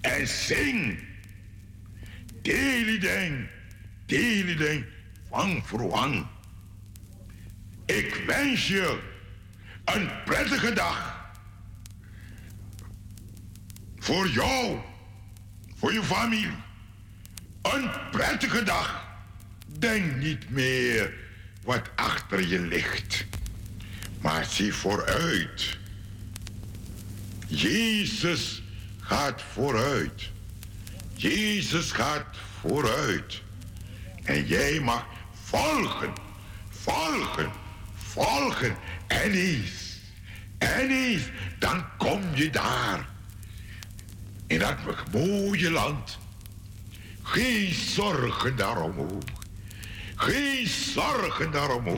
[0.00, 1.08] En zing.
[2.42, 3.48] Delideng,
[4.06, 4.84] delideng,
[5.28, 6.26] wang voor wang.
[7.86, 9.09] Ik wens je
[9.94, 11.18] een prettige dag.
[13.98, 14.78] Voor jou,
[15.74, 16.54] voor je familie.
[17.62, 19.08] Een prettige dag.
[19.66, 21.14] Denk niet meer
[21.62, 23.24] wat achter je ligt,
[24.20, 25.78] maar zie vooruit.
[27.46, 28.62] Jezus
[29.00, 30.30] gaat vooruit.
[31.14, 33.42] Jezus gaat vooruit.
[34.22, 35.06] En jij mag
[35.44, 36.12] volgen,
[36.68, 37.50] volgen,
[38.10, 38.76] volgen.
[39.06, 40.00] En eens,
[40.58, 41.22] en eens,
[41.58, 43.08] dan kom je daar.
[44.46, 44.76] In dat
[45.12, 46.18] mooie land.
[47.22, 48.98] Geen zorgen daarom
[50.14, 51.88] Geen zorgen daarom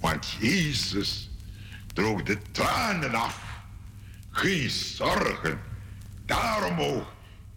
[0.00, 1.30] Want Jezus
[1.94, 3.40] droog de tranen af.
[4.30, 5.60] Geen zorgen
[6.26, 7.12] daarom ook.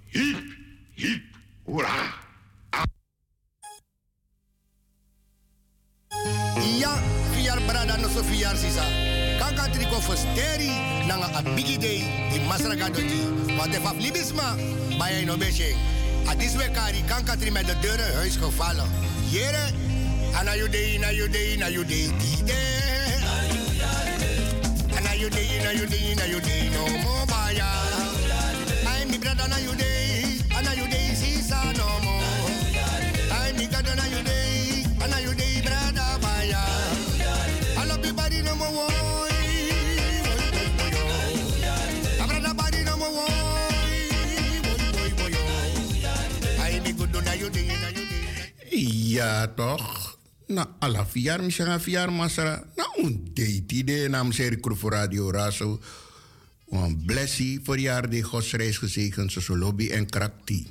[0.05, 0.55] Hiep,
[0.93, 1.23] hiep,
[1.63, 2.13] hoera.
[6.77, 7.01] Ja,
[7.55, 8.83] vier brada no so vier sisa.
[9.39, 10.69] Kaka triko fosteri
[11.07, 13.57] nanga a bigi day di masraka doji.
[13.57, 14.55] Wat de faf libisma,
[14.97, 15.75] bij no besje.
[16.27, 18.89] Adis we kari kanka tri met de deuren huis gevallen.
[19.29, 19.71] Jere,
[20.33, 21.83] ana day, na day, na day,
[22.19, 23.23] die day.
[24.97, 27.67] Ana day, na day, na day, no more baya.
[28.87, 29.94] Ay mi brada na you
[49.15, 50.17] Ja, toch?
[50.47, 52.63] Na alla vier, misschien gaan vier masara.
[52.75, 55.79] Na un date idee nam serie voor Radio Raso.
[56.69, 60.67] Een blessie voor jaar die godsreis gezegend, zo lobby en krakti.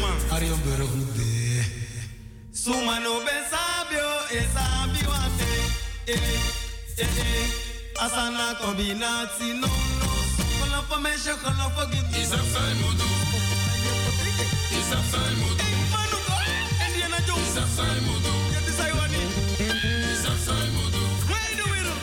[0.00, 0.16] Man.
[0.30, 1.64] Arjen Burghoede.
[2.52, 5.50] Sumano ben sabio, e sabio ate.
[6.04, 6.18] Eh,
[6.96, 7.66] eh, eh.
[7.98, 8.72] Asana no,
[9.60, 9.68] no.
[10.60, 12.16] Geloof voor mensen, geloof voor kind.
[12.16, 13.06] Isap sai modu.
[14.78, 15.64] Isap sai modu.
[15.92, 16.36] Manu ko,
[16.84, 17.46] en die na jong.
[17.48, 18.32] Isap sai modu.
[18.52, 19.22] Yeti sai wani.
[20.12, 21.02] Isap sai modu.
[21.30, 22.02] Wait the wereld.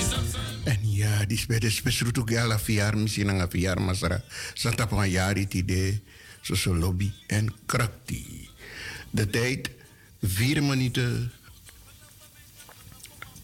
[0.00, 4.22] Isap sai En ja, die spede spesrutu ke ala fiar misi nanga fiar masara.
[4.54, 8.48] Santa pa yari tide, so so lobby en krakti.
[9.10, 9.70] De tijd
[10.22, 11.32] vier minuten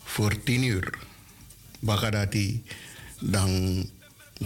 [0.04, 0.98] voor tien uur.
[1.78, 2.62] Bagadati,
[3.20, 3.84] dan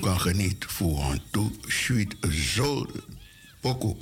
[0.01, 2.87] kan geniet voor een toe sweet zo
[3.61, 3.97] poco.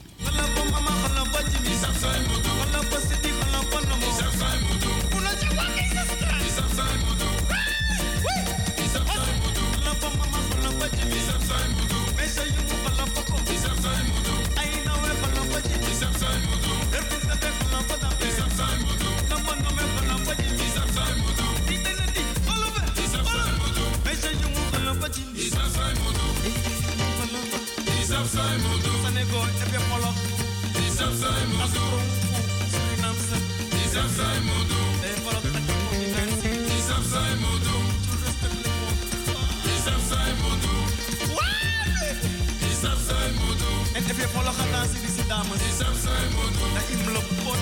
[44.81, 45.61] Molok gedaan, zie die dames.
[45.71, 46.65] Isap sai modu.
[46.75, 47.61] Na imlop pot.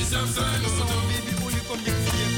[0.00, 0.76] Isap sai modu.
[0.76, 2.30] Zo baby, olie kom je vier.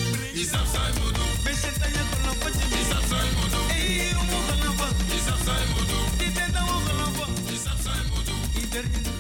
[0.43, 1.23] Isap sai modu.
[1.45, 3.61] Beetje dat je geloof wat je Isap sai modu.
[3.75, 4.95] Eh, omo geloof wat.
[5.17, 5.99] Isap sai modu.
[6.19, 7.31] Dit en dat geloof wat.
[7.55, 8.35] Isap sai modu.
[8.61, 9.12] Iedereen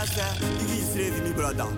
[0.00, 1.68] I say, this save me brother.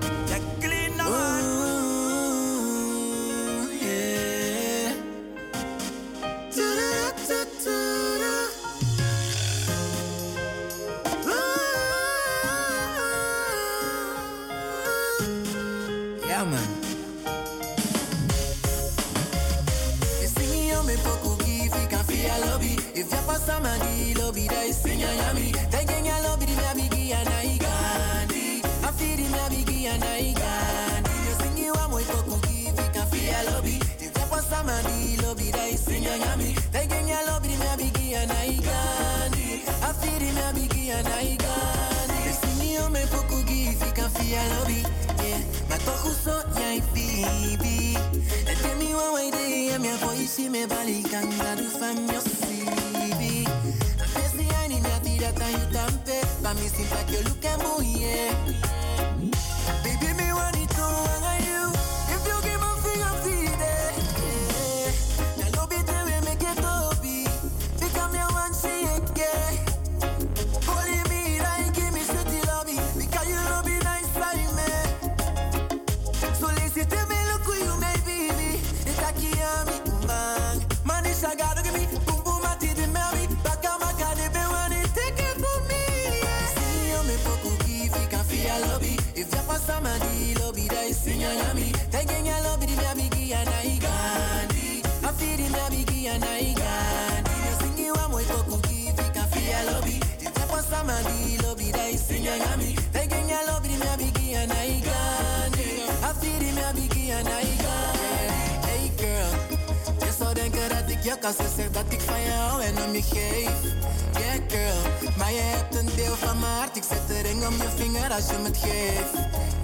[118.22, 119.14] Als je me het geeft.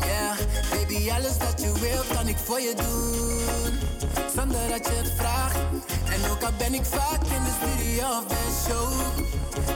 [0.07, 0.37] Yeah,
[0.71, 3.79] baby alles dat je wilt kan ik voor je doen.
[4.37, 5.59] Zonder dat je het vraagt.
[6.15, 8.91] En ook al ben ik vaak in de studio of bij show.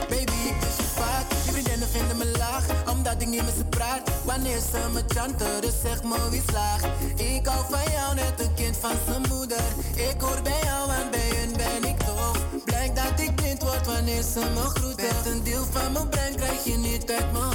[0.09, 1.25] Baby ik mis je vaak.
[1.45, 4.01] Je vriendinnen vinden me laag, omdat ik niet met ze praat.
[4.25, 6.85] Wanneer ze me chanten, dus zeg me wie slaagt.
[7.15, 9.65] Ik hou van jou net een kind van zijn moeder.
[9.95, 12.37] Ik hoor bij jou en bij hun ben ik doof.
[12.65, 15.05] Blijkt dat ik blind word wanneer ze me groeten.
[15.05, 17.52] Met een deel van mijn brein krijg je niet uit mijn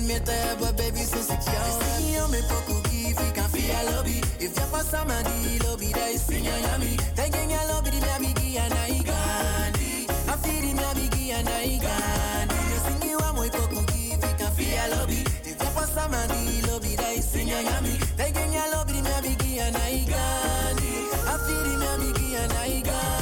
[0.00, 1.82] niemand meer te hebben, baby, sinds ik jou heb.
[1.98, 4.20] Zie je poco give, ik kan via lobby.
[4.38, 6.96] If die lobby, they sing ya yummy.
[7.14, 10.06] Thinking ya lobby, die me bigi and I gandhi.
[10.28, 12.64] I feel the me bigi and I gandhi.
[13.18, 15.22] A moi poco give, ik kan via lobby.
[15.42, 15.60] If
[15.96, 17.96] a man die lobby, they sing ya yummy.
[18.16, 20.92] Thinking ya lobby, die me bigi and I gandhi.
[21.32, 23.15] I feel me bigi and I gandhi.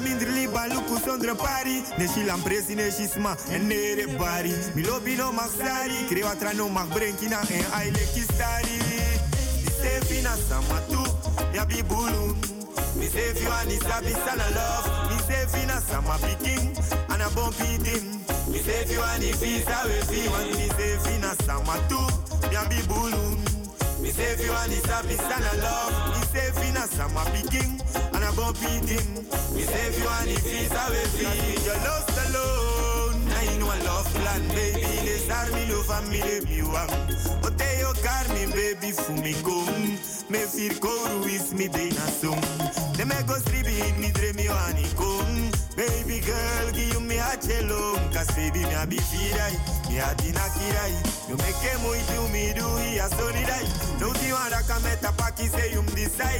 [0.00, 1.82] Minder liba luku zonder pari.
[1.98, 4.52] Ne shilam presi ne shisma en nere bari.
[4.74, 8.78] Mi lobi no magsari, krewa tra no mag brenkina en aile kistari.
[9.64, 11.02] Mi se fina sama tu,
[11.54, 12.34] ya bi bulu.
[12.96, 14.88] Mi se fi wani sabi sana love.
[15.10, 16.76] Mi se fina sama piking,
[17.08, 18.20] ana bon pidim.
[18.50, 20.46] Mi se fi wani visa we fi wan.
[20.56, 22.00] Mi se fina sama tu,
[22.52, 23.36] ya bi bulu.
[24.02, 25.94] Mi se fi wani sabi sana love.
[26.12, 27.80] Mi se fina sama piking,
[28.30, 29.24] ana bon pidim.
[29.54, 31.24] Me say if you want it, visa we free.
[31.24, 34.86] Cause with your lost alone, I know a love plan, baby.
[35.04, 36.90] Les armi lo family mi wang.
[37.44, 39.98] Ote yo car mi baby fu mi kom.
[40.28, 42.40] Me fir koru is mi de na song.
[42.96, 45.50] De me go sribi in mi dream yo ani kom.
[45.80, 47.96] Baby girl, give you me a cello.
[48.12, 49.00] Cause baby me a be
[49.88, 50.92] me a dina kirai.
[51.26, 53.64] You make a muito me do ya soni dai.
[53.98, 55.80] No ti wanda kameta paki say you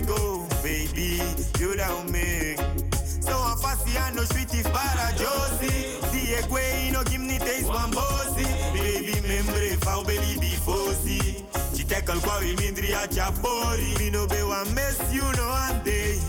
[0.05, 0.47] go.
[0.63, 1.23] Baby,
[1.59, 2.59] you don't make.
[3.01, 5.97] So I'm fussy and no sweet para Josie.
[6.13, 8.45] The egg way no give me taste one bossy.
[8.75, 10.37] Baby membre fau belly
[10.67, 11.47] fossi.
[11.75, 13.99] Ci tackle we mindri a chapori.
[14.01, 16.21] Me no be one mess you no one day.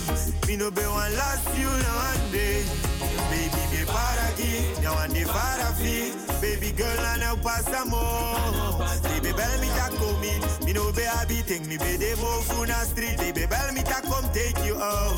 [0.47, 1.91] Me no be one last you no
[2.31, 2.90] day.
[3.32, 6.12] Baby be para aqui, now and the para fi.
[6.41, 8.78] Baby girl I now pass some more.
[9.03, 10.34] Baby bel me ta comi,
[10.66, 12.45] me no be habiting, me be de move
[12.91, 13.18] street.
[13.18, 15.18] Baby bel me ta come take you out.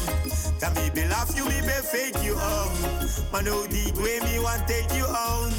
[0.59, 2.71] Can me be laugh you, me be fake you out.
[3.33, 5.51] Man no the way me want take you on.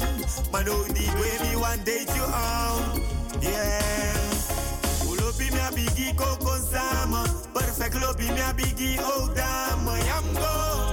[0.51, 3.01] Man no the way me want date you on.
[3.41, 4.13] Yeah.
[5.03, 7.25] Pull Lopi mi abigi koko sama.
[7.53, 9.99] Perfect lopi mi abigi oh dama.
[10.07, 10.84] Yamgo,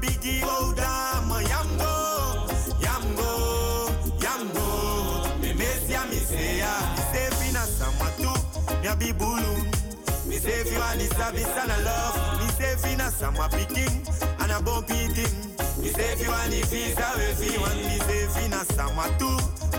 [0.00, 1.94] bigi oda oh, ma yamgo,
[2.80, 3.90] yamgo,
[4.20, 5.40] yamgo.
[5.40, 8.32] Me mesia mi seya, mi sefi na samatu,
[8.82, 9.54] mi abi bulu.
[10.26, 14.02] Mi sefi wa ni sabi sana love, mi sefi na sama pikin,
[14.40, 15.32] ana bon pitin.
[15.82, 19.30] Mi sefi wa ni visa we fi wan, samatu,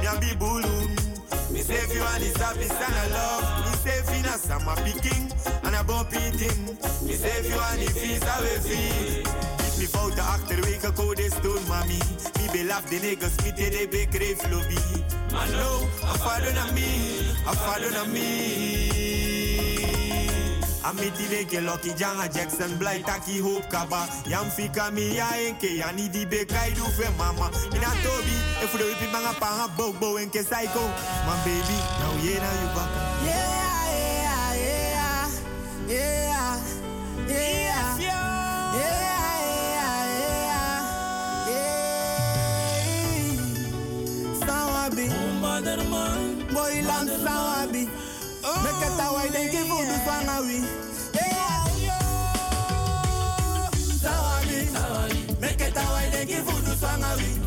[0.02, 0.88] mi abi bulu.
[1.52, 5.30] Mi sefi wa ni sabi sana love, mi sefi na sama pikin,
[5.64, 6.78] ana bon pitin.
[7.06, 7.48] Mi sefi
[9.78, 12.00] me fouten achterwege code stoon, mami.
[12.38, 14.78] Me belaf de niggas, me te de big grave lobby.
[15.32, 16.88] Man, no, I follow na me,
[17.46, 18.28] I follow na me.
[20.88, 25.76] Amiti de ke Lucky Janga Jackson Blij taki hoop kaba Yam fika mi ya enke
[25.78, 29.34] ya ni di be kai du fe mama Mina Toby if we do it manga
[29.38, 30.80] panga bo bo enke psycho
[31.28, 32.90] My baby now yeah now you back
[33.26, 33.44] Yeah,
[33.92, 35.30] yeah, yeah,
[35.90, 36.60] yeah,
[37.28, 39.07] yeah, yeah, yeah,
[44.88, 45.08] abi.
[46.54, 47.84] Boy land sang abi.
[48.64, 50.60] Make it away, then give you the song abi.
[55.42, 57.47] Make it away, then give you the.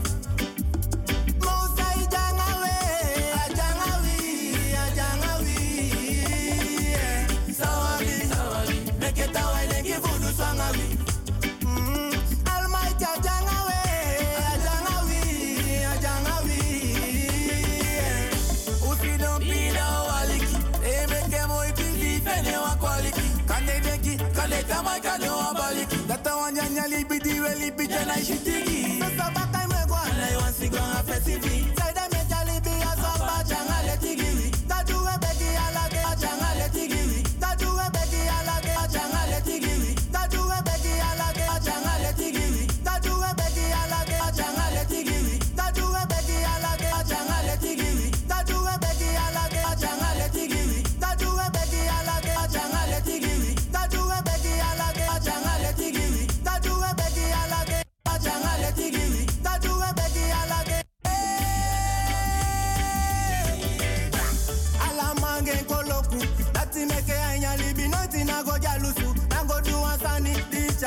[24.71, 29.01] Jamaika nyo wabaliki Data wanyanya libidi we libijana ishitiki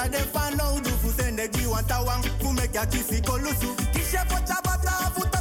[0.04, 3.22] After them fan out do fu send the gi to wang Who make ya kisi
[3.22, 5.33] kolusu Kishe pocha bata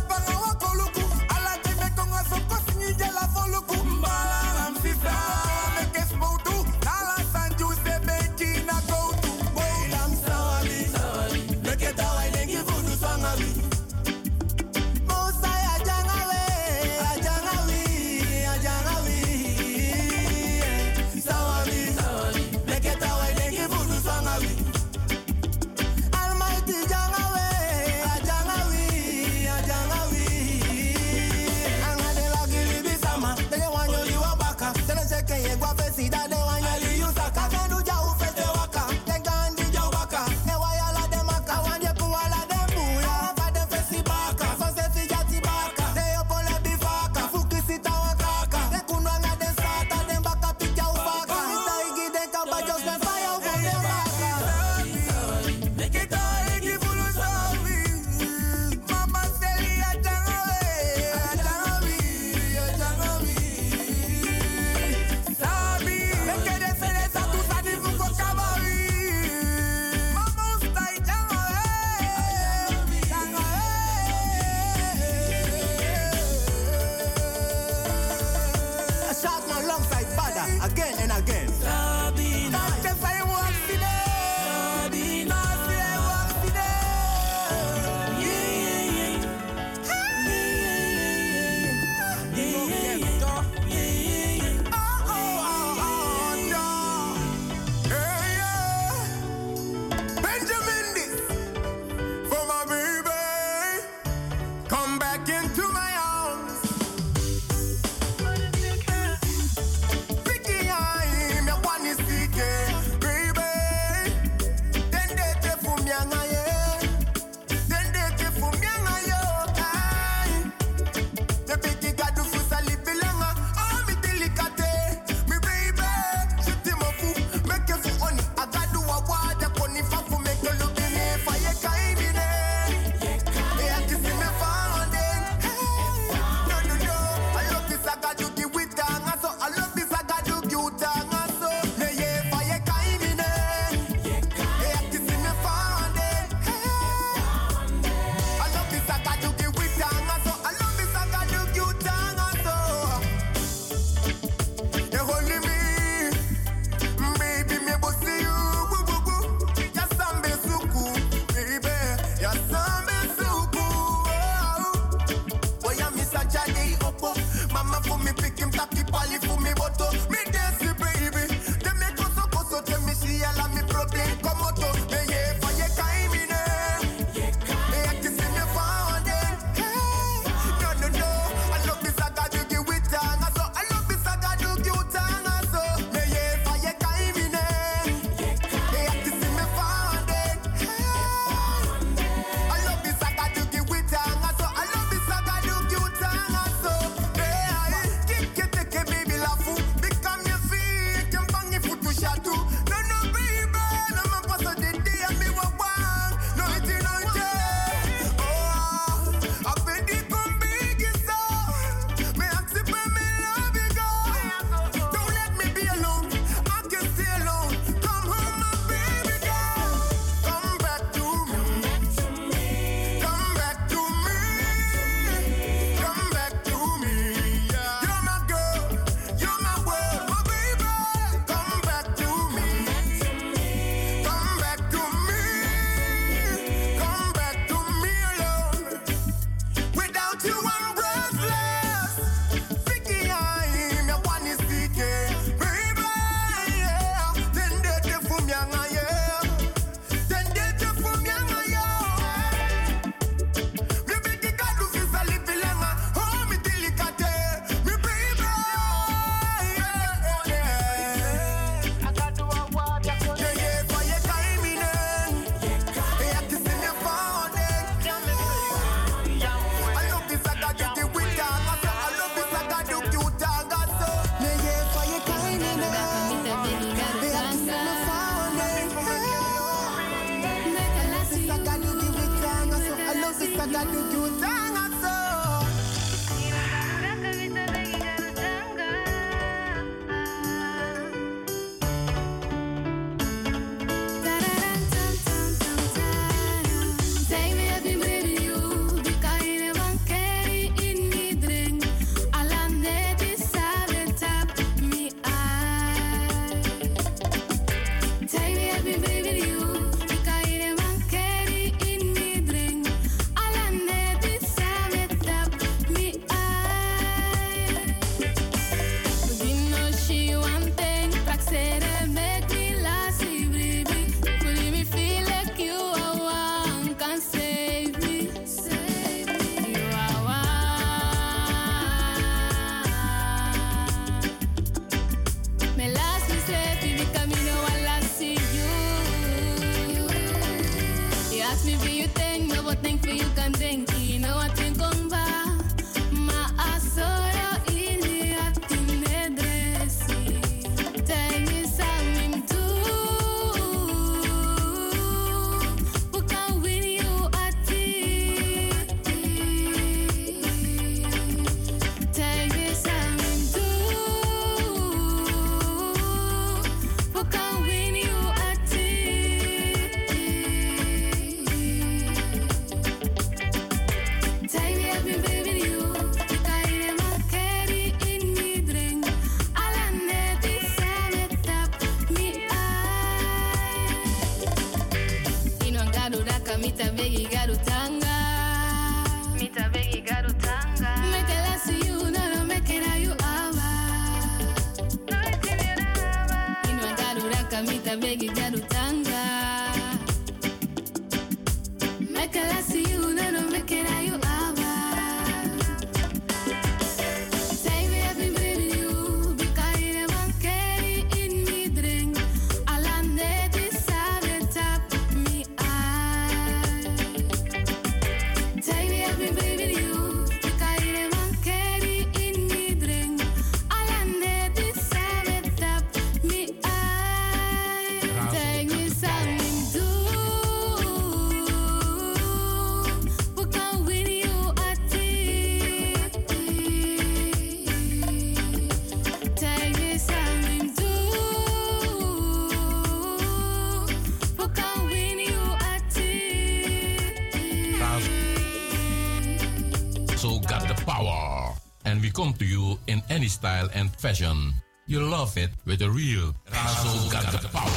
[453.03, 454.33] any style and fashion.
[454.67, 457.51] You love it with the real Razo got the power.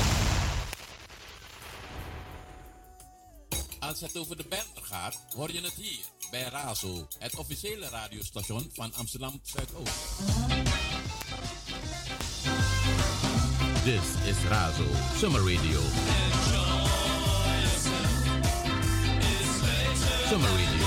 [3.79, 5.99] Als het over de Belmer gaat, hoor je het hier
[6.31, 9.93] bij Razo, het officiële radiostation van Amsterdam Zuidoost.
[13.83, 14.85] This is Razo
[15.17, 15.79] Summer Radio.
[20.27, 20.84] Summer Radio.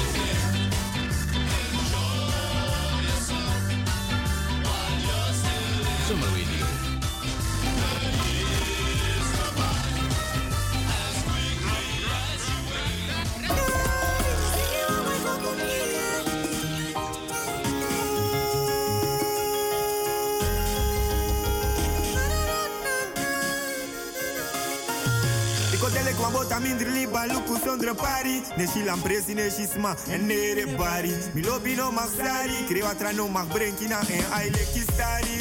[27.28, 31.12] Mindri liba luku sondre pari Ne shilam presi ne shisma en nere bari.
[31.34, 31.42] Mi
[31.76, 35.38] no mag sari Krewa tra no mag brenkina en aile kistari.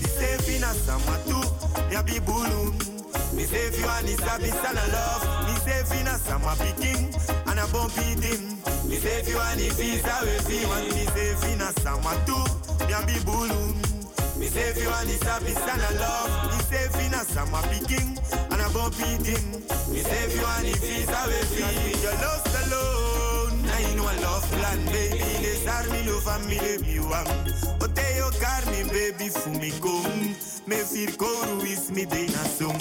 [0.00, 1.40] Mi se fina sama tu
[1.90, 2.74] Ya bi bulu.
[3.34, 3.46] Mi
[3.86, 5.26] wani sabi sana love.
[5.46, 7.14] Mi fina sama piking
[7.46, 8.56] Ana bon pidim
[8.88, 10.84] Mi se fi wani visa we fi wan.
[10.94, 12.36] Mi se fina sama tu
[12.88, 13.74] Ya bi bulu.
[14.38, 16.32] Mi se fi wani sabi sana love.
[16.50, 16.58] Mi
[16.98, 17.62] fina sama
[18.66, 19.44] Ana bon pidim
[19.92, 24.50] Mi se fi wani visa we fi You're lost alone Now you know I love
[24.50, 25.22] plan baby.
[25.42, 27.28] Les armi lo family mi wang
[27.80, 30.34] Ote yo carmi baby fumi kom
[30.66, 32.78] Me fir koru is mi de na song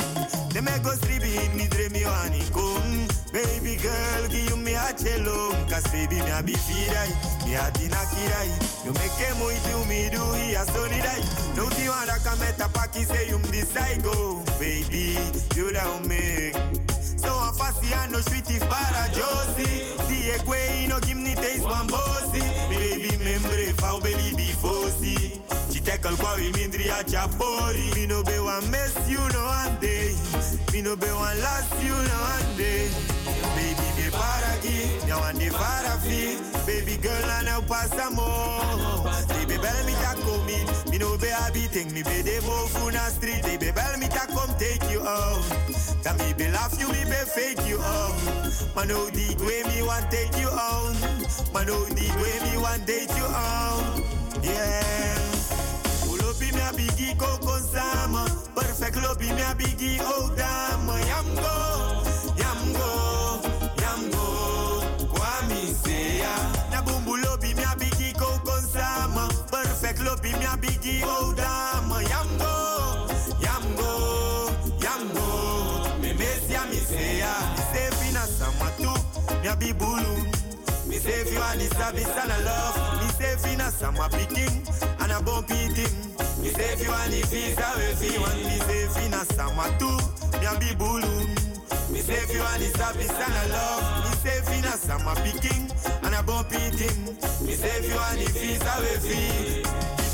[0.53, 4.93] De me go stribi in mi mi wani kom Baby girl give you me a
[4.95, 5.51] cello.
[5.67, 7.11] Cause baby me a be firai
[7.43, 8.47] Me a dina kirai.
[8.85, 10.23] You make a muito me do
[10.55, 11.19] a soni dai
[11.57, 15.19] No ti wanda kameta paki say you decide go Baby
[15.53, 16.55] you don't make
[16.95, 19.83] So I'm fussy and no sweetie para Josie.
[20.07, 22.39] Die ekwe no give me taste one bossy.
[22.69, 25.41] Baby membre fau belly fossi
[25.73, 27.93] Ci tackle qua we mindri a chapori.
[27.95, 30.15] Mi no be one mess you no one day.
[30.71, 33.14] Mi no be one last you no one day
[34.15, 38.15] Baby be para aqui Now one day para fi Baby girl I now pass some
[38.15, 39.05] more.
[39.45, 43.43] Bel me ta commit Me no be a beating Me be de mo funa street.
[43.43, 45.43] Baby bel me ta come take you out.
[46.03, 48.15] That me be laugh you me be fake you out.
[48.75, 50.95] Man no the way me want take you out.
[51.53, 54.01] Man no the way me want date you out.
[54.43, 55.25] Yeah.
[56.45, 61.94] In me a biggie coco sama Perfect in me a oh damn Yam go, yam
[70.85, 71.01] be
[79.73, 80.13] bulu.
[80.89, 82.77] yambo yambo you and it's a bitch and a love.
[83.01, 84.61] Me save you and some a picking
[84.99, 85.95] and a bump eating.
[86.41, 88.37] Me save you and if it's a way one.
[88.43, 90.05] Me save you and some a two.
[93.49, 93.95] Love.
[95.23, 95.71] Picking
[96.03, 96.23] and a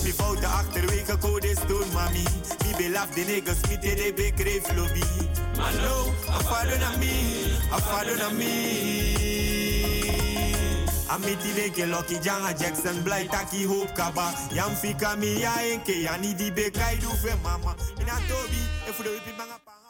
[0.03, 2.23] me fouten achterwege codes doen, mami.
[2.65, 5.03] Me belaf de niggas, me te de bekreef lobby.
[5.57, 5.73] Maar
[6.27, 7.13] afado na mi,
[7.71, 8.51] afado na mi.
[11.07, 14.31] Amiti neke Lucky Janga Jackson blij taki hoop kaba.
[14.53, 17.75] Yam fika mi ya enke, ya ni di bekai do fe mama.
[17.99, 19.80] Ina tobi, E de wipi manga pa.